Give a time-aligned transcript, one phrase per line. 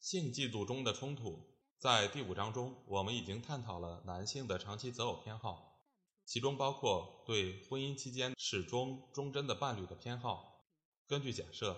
[0.00, 1.46] 性嫉妒中的冲突，
[1.78, 5.78] 在第五章中，我们已经探讨了男性的长期择偶偏好，
[6.24, 10.64] 其中包括对婚姻期间始终忠贞的伴侣的偏好。
[11.06, 11.76] 根据假设，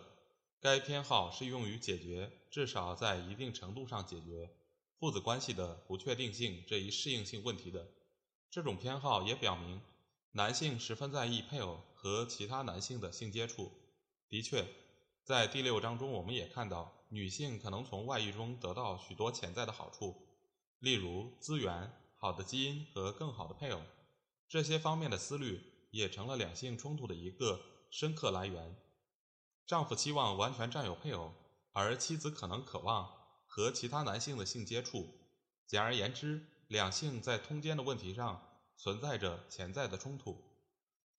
[0.61, 4.55] 该偏好是用于解决至少在一定程度上解决
[5.01, 7.89] 父子关系的不确定性这一适应性问题的。
[8.53, 9.81] 这种偏好也表明。
[10.31, 13.73] 男性十分在意配偶和其他男性的性接触。
[14.29, 14.65] 的确，
[15.25, 20.27] 在第六章中，我们也看到女性可能从外遇中得到许多潜在的好处，
[20.81, 23.81] 例如资源、好的基因和更好的配偶。
[24.48, 28.77] 这些方面的思虑也成了两性冲突的一个深刻来源。
[29.65, 31.33] 丈夫期望完全占有配偶，
[31.73, 33.12] 而妻子可能渴望
[33.47, 35.09] 和其他男性的性接触。
[35.67, 38.48] 简而言之，两性在通奸的问题上。
[38.75, 40.43] 存在着潜在的冲突，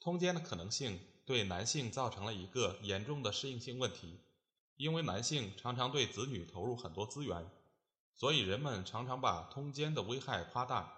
[0.02, 4.20] 通奸的可能性对男性造成了一个严重的适应性问题，
[4.76, 7.50] 因为男性常常对子女投入很多资源，
[8.16, 10.92] 所以人们常常把通奸的危害夸大。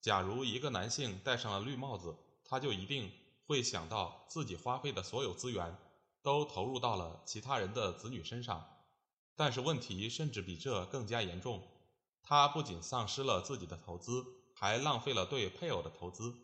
[0.00, 3.12] 假如一个男性戴上了绿帽子，他就一定
[3.46, 5.76] 会想到自己花费的所有资源
[6.22, 8.66] 都投入到了其他人的子女身上，
[9.36, 11.66] 但是问题甚至比这更加严重，
[12.22, 14.24] 他不仅丧失了自己的投资。
[14.52, 16.34] 还浪费了对配偶的投资，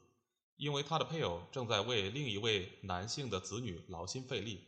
[0.56, 4.64] 因为他的配偶正在为另一位男性的子女劳心费力。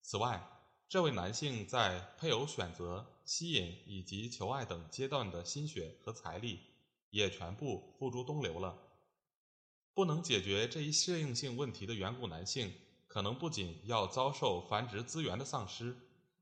[0.00, 0.42] 此外，
[0.88, 6.60] 这位男性在配偶选择、吸引以及求爱等阶段的心血和财力
[7.10, 8.78] 也全部付诸东流了。
[9.92, 12.72] 不能解决这一适应性问题的远古男性，
[13.06, 15.94] 可能不仅要遭受繁殖资源的丧失，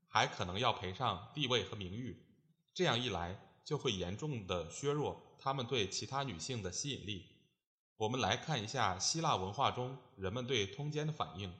[0.07, 2.23] 还可能要赔上地位和名誉。
[2.73, 5.35] 这样一来，就会严重的削弱。
[5.39, 7.25] 他们对其他女性的吸引力。
[7.97, 11.51] 我们来看一下希腊文化中人们对通奸的反应。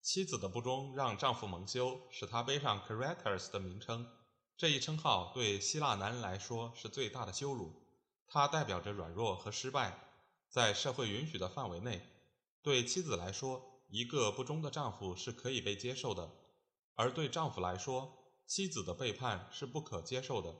[0.00, 4.08] 妻子的不忠让丈夫蒙羞，使他背上 c a r a t e r s 的名称。
[4.56, 7.72] 这一称号对希腊男人来说是最大的羞辱，
[8.28, 9.98] 它代表着软弱和失败。
[10.48, 12.06] 在社会允许的范围内，
[12.62, 16.30] 对妻子来说，一个不忠的丈夫是可以被接受的；
[16.94, 20.54] 而对丈夫来说，妻子的背叛是不可接受的。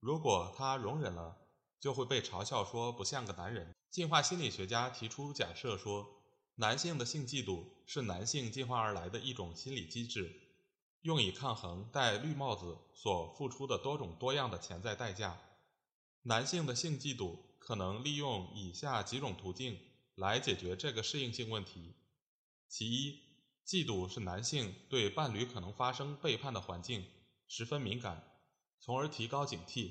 [0.00, 1.41] 如果他容忍了，
[1.82, 3.74] 就会被嘲笑说不像个男人。
[3.90, 6.22] 进化心理学家提出假设说，
[6.54, 10.32] 男性的性嫉妒是男性进化而来的一种心理机制，
[11.00, 15.36] 用以抗衡戴绿帽子所付出的多种多样的潜在代价。
[16.22, 19.76] 男性的性嫉妒可能利用以下几种途径
[20.14, 21.96] 来解决这个适应性问题：
[22.68, 23.18] 其一，
[23.66, 27.04] 嫉妒是男性对伴侣可能发生背叛的环境
[27.48, 28.22] 十分敏感，
[28.78, 29.90] 从而提高警惕；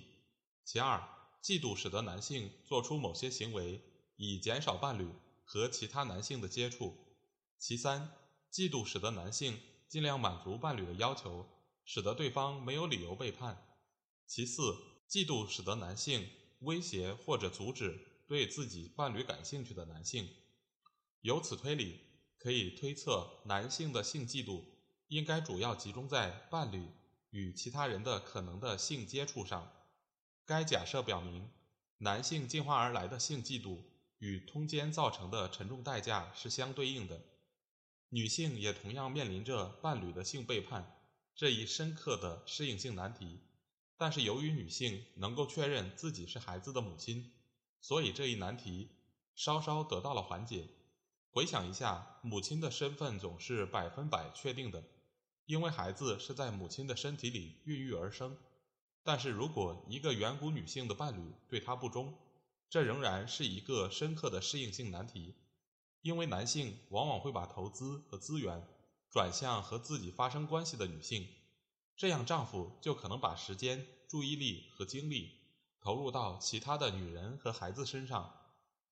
[0.64, 1.04] 其二，
[1.42, 3.82] 嫉妒使得男性做出某些行为，
[4.16, 5.08] 以减少伴侣
[5.44, 6.96] 和其他男性的接触。
[7.58, 8.12] 其三，
[8.52, 11.48] 嫉妒使得男性尽量满足伴侣的要求，
[11.84, 13.68] 使得对方没有理由背叛。
[14.28, 14.62] 其四，
[15.10, 16.30] 嫉妒使得男性
[16.60, 20.30] 威胁或者阻止对自己伴侣感兴趣的男性。
[21.22, 22.00] 由此推理，
[22.38, 24.64] 可以推测男性的性嫉妒
[25.08, 26.88] 应该主要集中在伴侣
[27.32, 29.72] 与其他人的可能的性接触上。
[30.46, 31.50] 该假设表明，
[32.00, 33.80] 男性进化而来的性嫉妒
[34.18, 37.22] 与通奸造成的沉重代价是相对应的。
[38.10, 41.00] 女性也同样面临着伴侣的性背叛
[41.34, 43.40] 这一深刻的适应性难题。
[43.98, 47.32] 但是，由于女性能够确认自己是孩子的母亲，
[47.80, 48.90] 所以这一难题
[49.36, 50.68] 稍稍得到了缓解。
[51.30, 54.84] 回想一下，母亲的身份总是百分百确定的，
[55.46, 58.36] 因为孩子是在母亲的身体里孕育而生。
[59.04, 62.14] 但是如果一个远古女性的伴侣对她不忠，
[62.70, 65.36] 这仍然是一个深刻的适应性难题，
[66.02, 68.68] 因为男性往往会把投资和资源
[69.10, 71.28] 转向和自己发生关系的女性，
[71.98, 75.32] 这样丈夫就可能把时间、注意力和精力
[75.82, 78.34] 投入到其他的女人和孩子身上，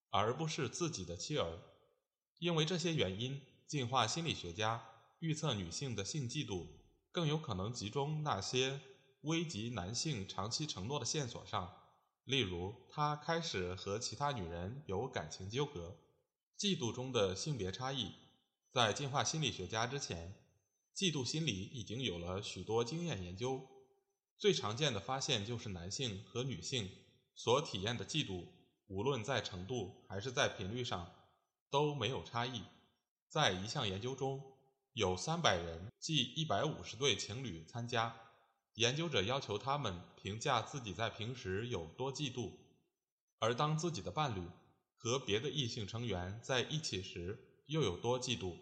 [0.10, 1.60] 而不是自己的妻儿。
[2.40, 4.84] 因为这些原因，进化心理学家
[5.20, 6.66] 预测女性的性嫉妒
[7.12, 8.82] 更有可能集中那些。
[9.22, 11.74] 危及男性长期承诺的线索上，
[12.24, 15.98] 例如他开始和其他女人有感情纠葛。
[16.58, 18.12] 嫉妒中的性别差异，
[18.72, 20.36] 在进化心理学家之前，
[20.96, 23.66] 嫉妒心理已经有了许多经验研究。
[24.38, 26.90] 最常见的发现就是男性和女性
[27.36, 28.46] 所体验的嫉妒，
[28.88, 31.14] 无论在程度还是在频率上
[31.70, 32.64] 都没有差异。
[33.30, 34.42] 在一项研究中，
[34.94, 38.29] 有三百人即一百五十对情侣参加，
[38.80, 42.54] 研究者要求他们评价自己在平时有多嫉妒，
[43.38, 44.48] 而当自己的伴侣
[44.96, 48.56] 和别的异性成员在一起时又有多嫉妒，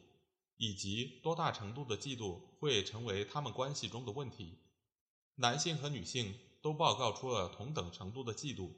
[0.55, 4.57] 以及多大程度的嫉妒会成为他们关系中的问题。
[5.35, 6.33] 男性和女性
[6.63, 8.71] 都报告出了同等程度的嫉妒，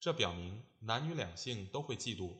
[0.00, 2.32] 这表明男女两性都会嫉妒，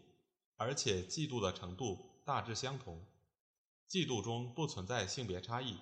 [0.57, 3.05] 而且嫉妒的程度大致相同。
[3.87, 5.77] 嫉妒中不存在性别差异，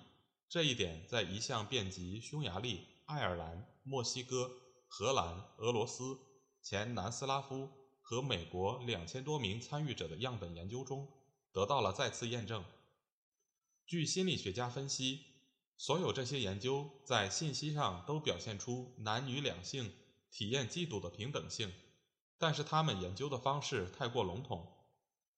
[0.49, 4.49] 这一点在一项遍及匈牙利、爱尔兰、墨西哥、
[4.87, 6.19] 荷兰、俄罗斯、
[6.61, 7.69] 前南斯拉夫
[8.01, 11.07] 和美国两千多名参与者的样本研究中
[11.51, 12.63] 得到了再次验证。
[13.85, 15.37] 据心理学家分析。
[15.79, 19.93] 所有这些研究在信息上都表现出男女两性
[20.31, 21.71] 体验嫉妒的平等性，
[22.39, 24.67] 但是他们研究的方式太过笼统。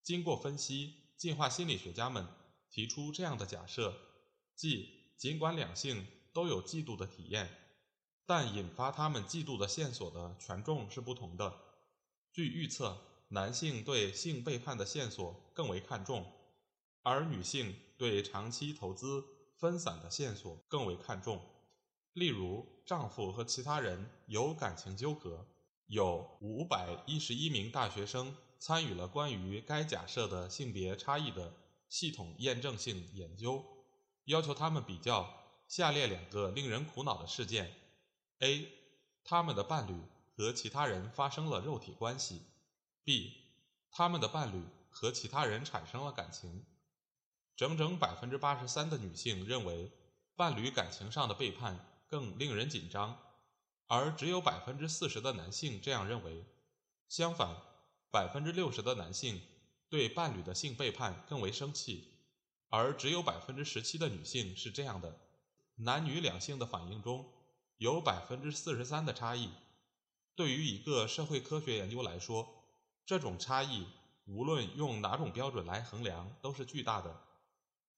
[0.01, 2.25] 经过分析，进化心理学家们
[2.69, 3.93] 提出这样的假设：
[4.55, 7.49] 即尽管两性都有嫉妒的体验，
[8.25, 11.53] 但引发他们嫉妒的线索的权重是不同的。
[12.31, 16.25] 据预测，男性对性背叛的线索更为看重，
[17.03, 19.23] 而女性对长期投资。
[19.59, 21.41] 分散的线索更为看重，
[22.13, 25.45] 例如丈夫和其他人有感情纠葛。
[25.87, 31.53] 有五百一十一名大学生参与了关于该假设的性别差异的
[31.89, 33.65] 系统验证性研究，
[34.29, 35.27] 要求他们比较
[35.67, 37.73] 下列两个令人苦恼的事件
[38.39, 38.71] ：A.
[39.23, 39.99] 他们的伴侣
[40.37, 42.43] 和其他人发生了肉体关系
[43.03, 43.31] ；B.
[43.89, 46.63] 他们的伴侣和其他人产生了感情。
[47.55, 49.91] 整整百分之八十三的女性认为，
[50.35, 53.19] 伴侣感情上的背叛更令人紧张，
[53.87, 56.45] 而只有百分之四十的男性这样认为。
[57.07, 57.57] 相反，
[58.11, 59.41] 百分之六十的男性
[59.89, 62.18] 对伴侣的性背叛更为生气，
[62.69, 65.19] 而只有百分之十七的女性是这样的。
[65.75, 67.31] 男女两性的反应中
[67.77, 69.49] 有百分之四十三的差异。
[70.35, 72.47] 对于一个社会科学研究来说，
[73.05, 73.85] 这种差异
[74.25, 77.23] 无论用哪种标准来衡量都是巨大的。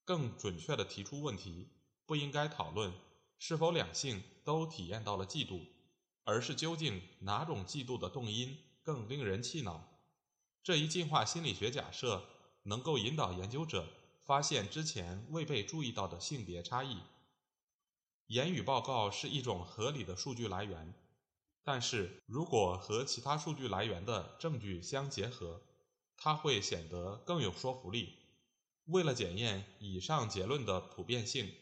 [0.04, 1.68] 更准确地提出问题，
[2.06, 2.92] 不应该讨论
[3.38, 5.68] 是否两性都体验到了嫉妒，
[6.24, 9.88] 而是究竟哪种嫉妒的动因更令人气恼。
[10.64, 12.24] 这一进化心理学假设
[12.64, 13.88] 能够引导研究者
[14.32, 17.00] 发现之前未被注意到的性别差异。
[18.28, 20.94] 言语报告是一种合理的数据来源，
[21.66, 25.62] 但是如果和其他数据来源的证据相结合，
[26.16, 28.20] 它会显得更有说服力。
[28.86, 31.54] 为了检验以上结论的普遍性，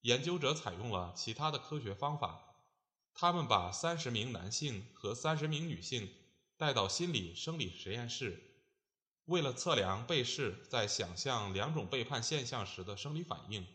[0.00, 2.56] 研究者采用了其他的科学方法。
[3.14, 6.12] 他们把三十名男性和三十名女性
[6.56, 8.47] 带到心理生理实验室，
[9.28, 13.66] 为了测量被试在想象两种背叛现象时的生理反应，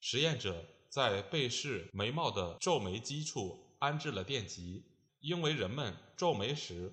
[0.00, 4.84] 实验者在被试眉毛的皱眉肌处安置了电极，
[5.20, 6.92] 因为人们皱眉时，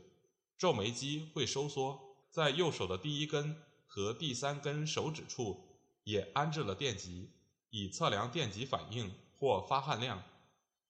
[0.57, 3.63] 皱眉肌会收缩，在右手的第一根。
[3.89, 7.31] 和第三根手指处也安置了电极，
[7.69, 10.21] 以测量电极反应或发汗量。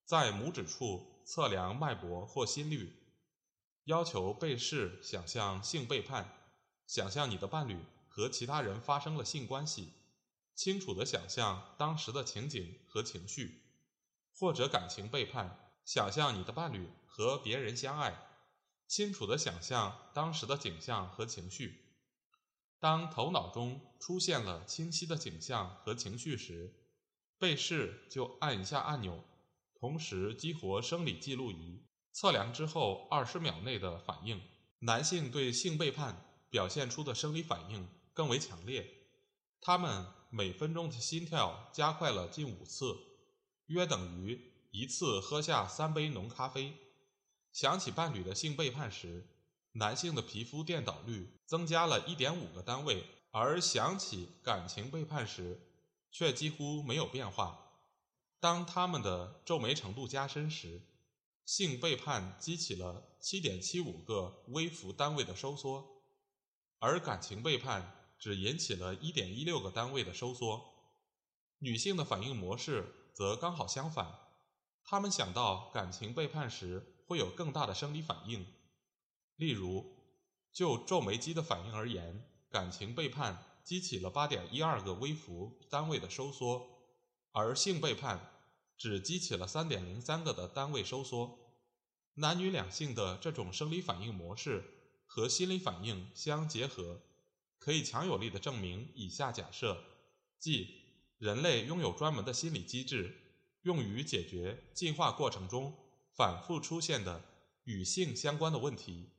[0.04, 2.92] 在拇指处测量脉搏或心率。
[3.86, 6.37] 要求被试想象性背叛，
[6.88, 7.78] 想象你的伴侣
[8.08, 9.92] 和其他人发生了性关系，
[10.56, 13.62] 清楚地想象当时的情景和情绪；
[14.34, 18.18] 或者感情背叛，想象你的伴侣和别人相爱，
[18.88, 21.84] 清楚地想象当时的景象和情绪。
[22.80, 26.74] 当头脑中出现了清晰的景象和情绪时，
[27.38, 29.24] 被试就按一下按钮，
[29.76, 34.42] 同时激活生理记录仪，测量之后二十秒内的反应。
[34.80, 38.88] 男性对性背叛表现出的生理反应更为强烈，
[39.62, 42.98] 他们每分钟的心跳加快了近五次，
[43.68, 46.74] 约等于一次喝下三杯浓咖啡。
[47.52, 49.34] 想起伴侣的性背叛时。
[49.74, 55.70] 男性的皮肤电导率增加了一点五个单位，而想起感情背叛时，
[56.10, 57.76] 却几乎没有变化。
[58.40, 60.82] 当他们的皱眉程度加深时，
[61.46, 65.97] 性背叛激起了七点七五个微伏单位的收缩，
[66.80, 70.74] 而感情背叛只引起了一点一六个单位的收缩。
[71.60, 74.14] 女性的反应模式则刚好相反，
[74.84, 78.46] 她们想到感情背叛时会有更大的生理反应。
[79.36, 79.96] 例如，
[80.52, 86.68] 就皱眉肌的反应而言，感情背叛激起了8.12个微伏单位的收缩，
[87.32, 88.32] 而性背叛
[88.78, 91.40] 只激起了三点零三个的单位收缩。
[92.16, 94.77] 男女两性的这种生理反应模式
[95.08, 97.02] 和心理反应相结合，
[97.58, 99.84] 可以强有力的证明以下假设：
[100.38, 100.84] 即
[101.18, 103.18] 人类拥有专门的心理机制，
[103.64, 105.76] 用于解决进化过程中
[106.14, 107.24] 反复出现的
[107.64, 109.10] 与性相关的问题。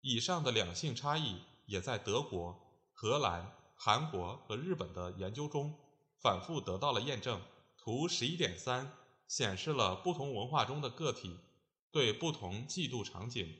[0.00, 2.58] 以上的两性差异也在德国、
[2.94, 5.78] 荷兰、韩国和日本的研究中
[6.22, 7.42] 反复得到了验证。
[7.76, 8.96] 图十一点三
[9.26, 11.36] 显示了不同文化中的个体。
[11.90, 13.56] 对不同嫉妒场景、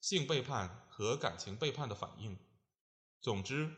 [0.00, 2.38] 性背叛和感情背叛的反应。
[3.20, 3.74] 总之，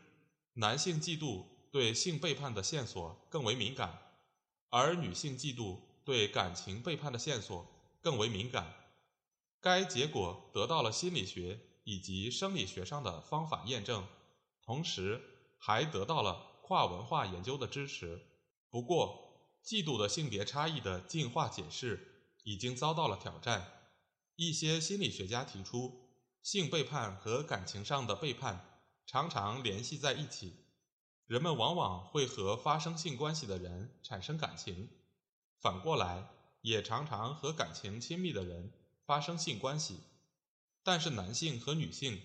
[0.53, 3.99] 男性嫉妒对性背叛的线索更为敏感，
[4.69, 7.65] 而女性嫉妒对感情背叛的线索
[8.01, 8.73] 更为敏感。
[9.59, 14.07] 该结果得到了心理学以及生理学上的方法验证，
[14.63, 15.21] 同时
[15.57, 18.21] 还得到了跨文化研究的支持。
[18.69, 23.89] 不过，嫉妒的性别差异的进化解释已经遭到了挑战。
[24.35, 26.10] 一些心理学家提出，
[26.41, 30.65] 性背叛和感情上的背叛常常联系在一起。
[31.25, 34.89] 人们往往会和发生性关系的人产生感情，
[35.59, 36.29] 反过来
[36.61, 38.73] 也常常和感情亲密的人
[39.05, 39.99] 发生性关系。
[40.83, 42.21] 但是男性和女性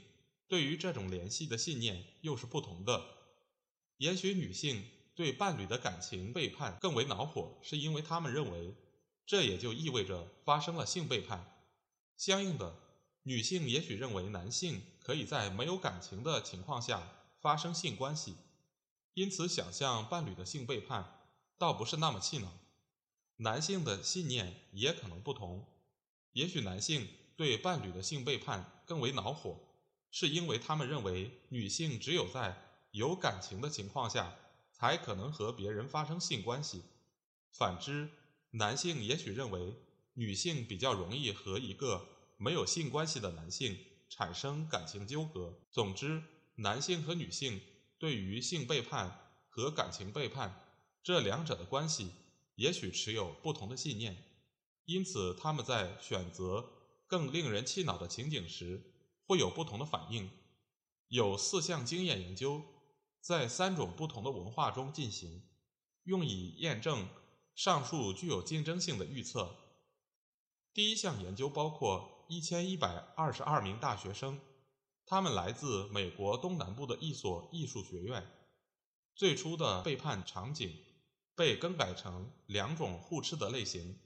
[0.49, 3.05] 对于这种联系的信念又是不同的。
[3.99, 8.75] 也许女性对伴侣的感情背叛更为恼火，是因为他们认为
[9.25, 11.69] 这也就意味着发生了性背叛。
[12.17, 12.75] 相应的，
[13.29, 18.37] 女性也许认为男性可以在没有感情的情况下发生性关系，
[19.15, 21.27] 因此想象伴侣的性背叛
[21.59, 22.53] 倒不是那么气恼。
[23.39, 25.67] 男性的信念也可能不同，
[26.35, 29.59] 也许男性对伴侣的性背叛更为恼火，
[30.13, 34.37] 是因为他们认为女性只有在有感情的情况下
[34.71, 36.85] 才可能和别人发生性关系。
[37.51, 38.09] 反之，
[38.51, 39.75] 男性也许认为。
[40.19, 43.79] 女性比较容易和一个没有性关系的男性
[44.09, 45.59] 产生感情纠葛。
[45.71, 46.23] 总之，
[46.57, 47.61] 男性和女性
[47.99, 50.65] 对于性背叛和感情背叛
[51.03, 52.11] 这两者的关系，
[52.57, 54.25] 也许持有不同的信念，
[54.85, 56.69] 因此他们在选择
[57.07, 58.93] 更令人气恼的情景时
[59.27, 60.31] 会有不同的反应。
[61.09, 62.63] 有四项经验研究
[63.21, 65.43] 在三种不同的文化中进行，
[66.03, 67.09] 用以验证
[67.55, 69.57] 上述具有竞争性的预测。
[70.75, 74.41] 第一项研究包括一千一百二十二名大学生，
[75.07, 78.27] 他们来自美国东南部的一所艺术学院。
[79.15, 80.77] 最初的背叛场景
[81.37, 84.01] 被更改成两种互斥的类型：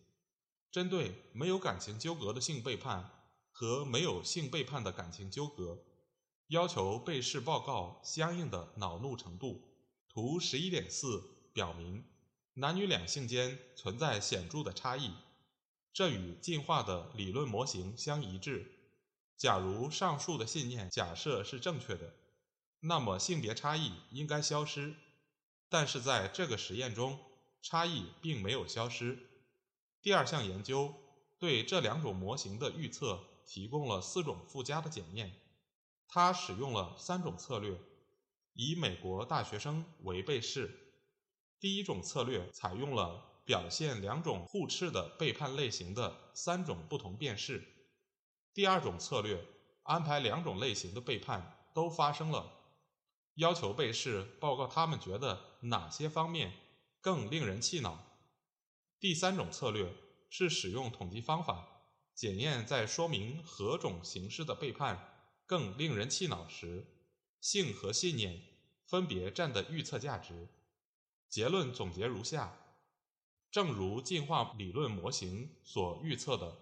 [0.70, 3.10] 针对没有感情纠葛的性背叛
[3.50, 5.82] 和没有性背叛的感情纠葛，
[6.48, 9.66] 要求被试报告相应的恼怒程度。
[10.12, 11.22] 图十一点四
[11.54, 12.04] 表明，
[12.54, 15.10] 男女两性间存在显著的差异。
[15.92, 18.76] 这与进化的理论模型相一致。
[19.36, 22.14] 假如上述的信念假设是正确的，
[22.80, 24.94] 那么性别差异应该消失。
[25.68, 27.18] 但是在这个实验中，
[27.62, 29.18] 差异并没有消失。
[30.02, 30.94] 第二项研究
[31.38, 35.32] 对这两种模型的预测提供了四种附加的检验。
[36.06, 37.78] 它使用了三种策略，
[38.52, 40.92] 以美国大学生为被试。
[41.58, 43.29] 第一种策略采用了。
[43.44, 47.66] 表现两种互斥的背叛类型的三种不同变式。
[48.52, 49.44] 第二种策略
[49.82, 52.52] 安排两种类型的背叛都发生了，
[53.34, 56.52] 要求被试报告他们觉得哪些方面
[57.00, 58.04] 更令人气恼。
[58.98, 59.92] 第三种策略
[60.28, 61.66] 是使用统计方法
[62.14, 66.86] 检验在说明何种形式的背叛更令人气恼时，
[67.40, 68.42] 性和信念
[68.84, 70.48] 分别占的预测价值。
[71.28, 72.56] 结论总结如下。
[73.50, 76.56] 正如进化理论模型所预测的，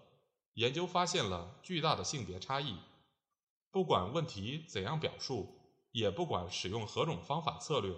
[0.55, 2.75] 研究发现了巨大的性别差异。
[3.71, 5.55] 不管问题怎样表述，
[5.91, 7.95] 也不管使用何种方法策略，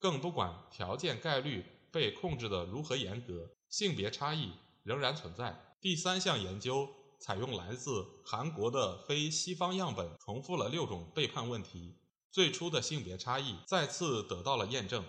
[0.00, 4.50] 更不管条件概率被控制的如何严格，性别差异
[4.82, 5.76] 仍然存在。
[5.80, 6.88] 第三项研究
[7.20, 11.94] 采用来自韩国的非西方样本，重复了六种背叛问题。
[12.32, 15.04] 最初的性别差异再次得到了验证，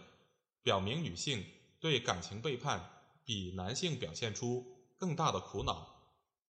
[0.62, 1.44] 表明女性
[1.80, 2.99] 对感情背叛。
[3.29, 4.65] 比男性表现出
[4.98, 6.15] 更大的苦恼，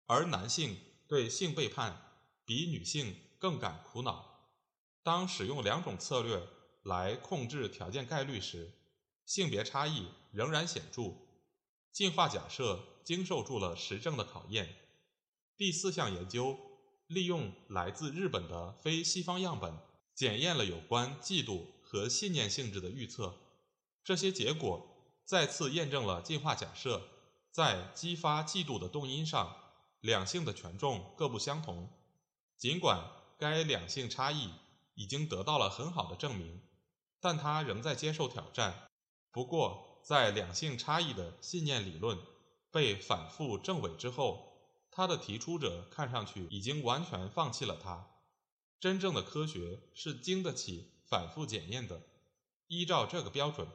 [0.06, 0.76] 而男性
[1.08, 2.00] 对性背叛
[2.44, 4.52] 比女性更感苦恼。
[5.02, 6.40] 当使用两种策略
[6.84, 8.70] 来控制条件概率时，
[9.26, 11.16] 性别差异仍然显著。
[11.90, 14.76] 进化假设经受住了实证的考验。
[15.56, 16.56] 第四项研究
[17.08, 19.76] 利用来自日本的非西方样本，
[20.14, 23.34] 检验了有关嫉妒和信念性质的预测。
[24.04, 24.89] 这些结果。
[25.30, 27.02] 再次验证了进化假设，
[27.52, 29.56] 在激发嫉妒的动因上，
[30.00, 31.88] 两性的权重各不相同。
[32.56, 33.08] 尽管
[33.38, 34.50] 该两性差异
[34.94, 36.60] 已经得到了很好的证明，
[37.20, 38.88] 但他仍在接受挑战。
[39.30, 42.18] 不过，在两性差异的信念理论
[42.72, 44.52] 被反复证伪之后，
[44.90, 48.04] 他的提出者看上去已经完全放弃了它。
[48.80, 52.02] 真正的科学是经得起反复检验的。
[52.66, 53.68] 依照这个标准。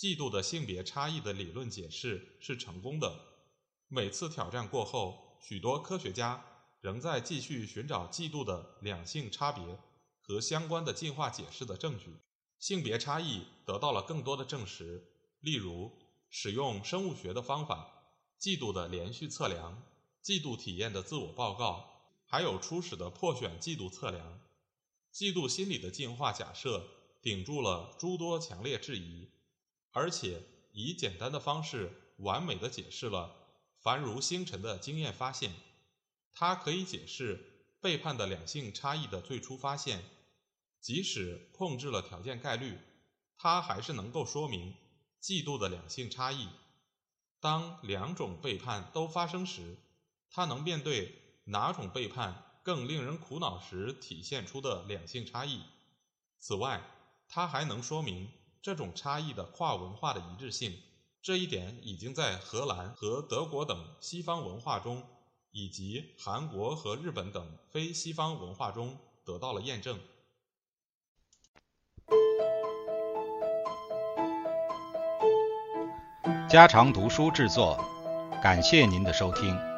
[0.00, 3.20] 嫉妒的性别差异的理论解释是成功的。
[3.86, 6.42] 每次挑战过后，许多科学家
[6.80, 9.78] 仍在继续寻找嫉妒的两性差别
[10.18, 12.16] 和相关的进化解释的证据。
[12.58, 15.04] 性别差异得到了更多的证实，
[15.40, 15.92] 例如
[16.30, 19.82] 使用生物学的方法、嫉妒的连续测量、
[20.24, 21.86] 嫉妒体验的自我报告，
[22.24, 24.40] 还有初始的破选嫉妒测量。
[25.12, 26.88] 嫉妒心理的进化假设
[27.20, 29.28] 顶住了诸多强烈质疑。
[29.92, 30.42] 而且
[30.72, 33.34] 以简单的方式完美的解释了
[33.78, 35.52] 凡如星辰的经验发现，
[36.32, 40.04] 它可以解释背叛的两性差异的最初发现，
[40.80, 42.78] 即使控制了条件概率，
[43.36, 44.74] 它还是能够说明
[45.20, 46.48] 嫉妒的两性差异。
[47.40, 49.78] 当两种背叛都发生时，
[50.30, 55.62] 它能面对哪种背叛更令人苦恼时体现出的两性差异。
[56.38, 56.82] 此外，
[57.28, 58.30] 它还能说明。
[58.62, 60.78] 这种差异的跨文化的一致性，
[61.22, 65.02] 这一点已经在荷兰和德国等西方文化中，
[65.50, 69.98] 以及韩国和日本等非西方文化中得到了验证。
[76.48, 77.82] 家常读书制作，
[78.42, 79.69] 感谢您的收听。